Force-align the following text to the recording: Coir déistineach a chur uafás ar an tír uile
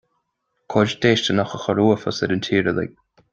Coir 0.75 0.95
déistineach 1.03 1.53
a 1.57 1.59
chur 1.65 1.81
uafás 1.85 2.19
ar 2.29 2.35
an 2.37 2.43
tír 2.49 2.73
uile 2.73 2.89